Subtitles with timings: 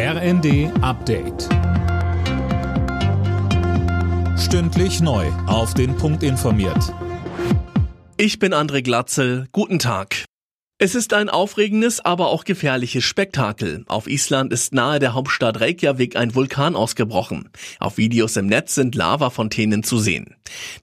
[0.00, 1.48] RND Update.
[4.38, 5.26] Stündlich neu.
[5.48, 6.94] Auf den Punkt informiert.
[8.16, 9.48] Ich bin André Glatzel.
[9.50, 10.24] Guten Tag.
[10.78, 13.84] Es ist ein aufregendes, aber auch gefährliches Spektakel.
[13.88, 17.50] Auf Island ist nahe der Hauptstadt Reykjavik ein Vulkan ausgebrochen.
[17.80, 20.36] Auf Videos im Netz sind Lavafontänen zu sehen.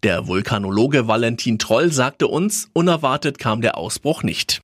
[0.03, 4.61] Der Vulkanologe Valentin Troll sagte uns, unerwartet kam der Ausbruch nicht.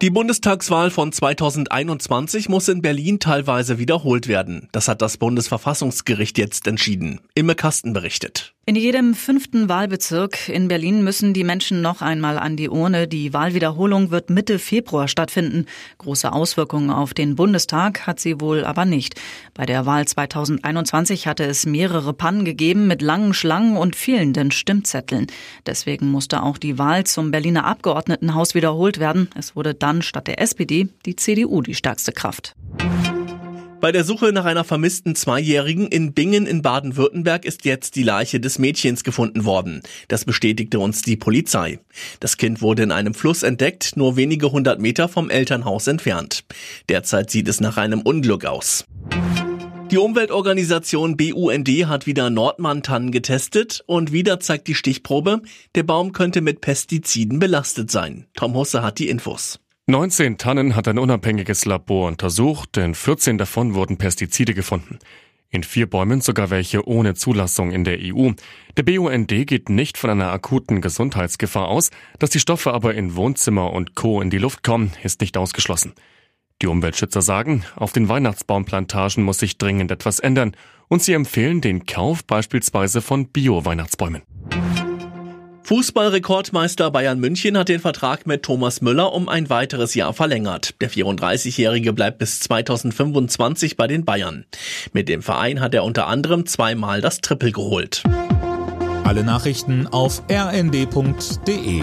[0.00, 4.68] Die Bundestagswahl von 2021 muss in Berlin teilweise wiederholt werden.
[4.70, 7.20] Das hat das Bundesverfassungsgericht jetzt entschieden.
[7.34, 8.54] Imme Kasten berichtet.
[8.68, 13.08] In jedem fünften Wahlbezirk in Berlin müssen die Menschen noch einmal an die Urne.
[13.08, 15.64] Die Wahlwiederholung wird Mitte Februar stattfinden.
[15.96, 19.18] Große Auswirkungen auf den Bundestag hat sie wohl aber nicht.
[19.54, 25.28] Bei der Wahl 2021 hatte es mehrere Pannen gegeben mit langen Schlangen und fehlenden Stimmzetteln.
[25.64, 29.30] Deswegen musste auch die Wahl zum Berliner Abgeordnetenhaus wiederholt werden.
[29.34, 32.54] Es wurde dann statt der SPD die CDU die stärkste Kraft.
[33.80, 38.40] Bei der Suche nach einer vermissten Zweijährigen in Bingen in Baden-Württemberg ist jetzt die Leiche
[38.40, 39.82] des Mädchens gefunden worden.
[40.08, 41.78] Das bestätigte uns die Polizei.
[42.18, 46.44] Das Kind wurde in einem Fluss entdeckt, nur wenige hundert Meter vom Elternhaus entfernt.
[46.88, 48.84] Derzeit sieht es nach einem Unglück aus.
[49.92, 55.40] Die Umweltorganisation BUND hat wieder Nordmann-Tannen getestet und wieder zeigt die Stichprobe,
[55.76, 58.26] der Baum könnte mit Pestiziden belastet sein.
[58.34, 59.60] Tom Husse hat die Infos.
[59.90, 64.98] 19 Tannen hat ein unabhängiges Labor untersucht, in 14 davon wurden Pestizide gefunden.
[65.48, 68.32] In vier Bäumen sogar welche ohne Zulassung in der EU.
[68.76, 73.72] Der BUND geht nicht von einer akuten Gesundheitsgefahr aus, dass die Stoffe aber in Wohnzimmer
[73.72, 74.20] und Co.
[74.20, 75.94] in die Luft kommen, ist nicht ausgeschlossen.
[76.60, 80.54] Die Umweltschützer sagen, auf den Weihnachtsbaumplantagen muss sich dringend etwas ändern
[80.88, 84.20] und sie empfehlen den Kauf beispielsweise von Bio-Weihnachtsbäumen.
[85.68, 90.80] Fußballrekordmeister Bayern München hat den Vertrag mit Thomas Müller um ein weiteres Jahr verlängert.
[90.80, 94.46] Der 34-Jährige bleibt bis 2025 bei den Bayern.
[94.94, 98.02] Mit dem Verein hat er unter anderem zweimal das Triple geholt.
[99.04, 101.82] Alle Nachrichten auf rnd.de